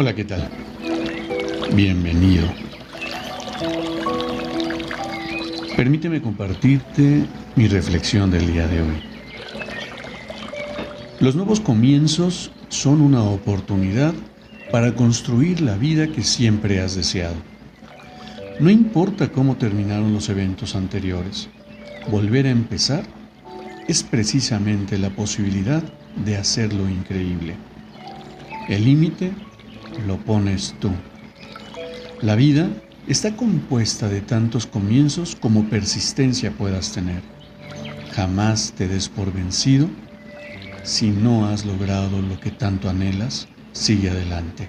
Hola, 0.00 0.14
¿qué 0.14 0.24
tal? 0.24 0.48
Bienvenido. 1.74 2.46
Permíteme 5.76 6.22
compartirte 6.22 7.24
mi 7.56 7.66
reflexión 7.66 8.30
del 8.30 8.46
día 8.46 8.68
de 8.68 8.80
hoy. 8.80 9.02
Los 11.18 11.34
nuevos 11.34 11.58
comienzos 11.58 12.52
son 12.68 13.00
una 13.00 13.24
oportunidad 13.24 14.14
para 14.70 14.94
construir 14.94 15.62
la 15.62 15.76
vida 15.76 16.06
que 16.06 16.22
siempre 16.22 16.80
has 16.80 16.94
deseado. 16.94 17.34
No 18.60 18.70
importa 18.70 19.32
cómo 19.32 19.56
terminaron 19.56 20.14
los 20.14 20.28
eventos 20.28 20.76
anteriores, 20.76 21.48
volver 22.08 22.46
a 22.46 22.50
empezar 22.50 23.02
es 23.88 24.04
precisamente 24.04 24.96
la 24.96 25.10
posibilidad 25.10 25.82
de 26.24 26.36
hacerlo 26.36 26.88
increíble. 26.88 27.56
El 28.68 28.84
límite 28.84 29.32
lo 30.06 30.16
pones 30.18 30.74
tú. 30.80 30.90
La 32.20 32.34
vida 32.34 32.68
está 33.06 33.36
compuesta 33.36 34.08
de 34.08 34.20
tantos 34.20 34.66
comienzos 34.66 35.36
como 35.36 35.68
persistencia 35.68 36.50
puedas 36.50 36.92
tener. 36.92 37.22
Jamás 38.12 38.72
te 38.76 38.88
des 38.88 39.08
por 39.08 39.32
vencido. 39.32 39.88
Si 40.82 41.10
no 41.10 41.46
has 41.46 41.64
logrado 41.64 42.20
lo 42.20 42.40
que 42.40 42.50
tanto 42.50 42.88
anhelas, 42.88 43.48
sigue 43.72 44.10
adelante. 44.10 44.68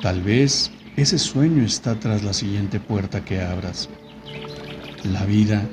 Tal 0.00 0.22
vez 0.22 0.70
ese 0.96 1.18
sueño 1.18 1.64
está 1.64 1.98
tras 1.98 2.22
la 2.22 2.32
siguiente 2.32 2.78
puerta 2.78 3.24
que 3.24 3.40
abras. 3.40 3.88
La 5.04 5.24
vida 5.24 5.68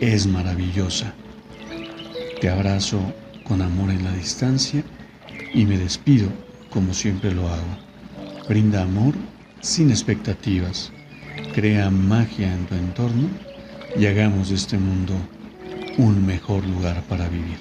es 0.00 0.26
maravillosa. 0.26 1.14
Te 2.40 2.50
abrazo 2.50 3.00
con 3.44 3.62
amor 3.62 3.90
en 3.90 4.04
la 4.04 4.12
distancia 4.12 4.84
y 5.54 5.64
me 5.64 5.78
despido 5.78 6.28
como 6.76 6.92
siempre 6.92 7.32
lo 7.32 7.48
hago. 7.48 8.44
Brinda 8.50 8.82
amor 8.82 9.14
sin 9.62 9.88
expectativas. 9.88 10.92
Crea 11.54 11.88
magia 11.88 12.52
en 12.52 12.66
tu 12.66 12.74
entorno 12.74 13.30
y 13.98 14.04
hagamos 14.04 14.50
de 14.50 14.56
este 14.56 14.76
mundo 14.76 15.14
un 15.96 16.26
mejor 16.26 16.66
lugar 16.66 17.02
para 17.08 17.30
vivir. 17.30 17.56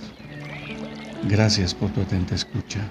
Gracias 1.30 1.73
por 1.73 1.91
tu 1.91 2.02
atenta 2.02 2.36
escucha. 2.36 2.81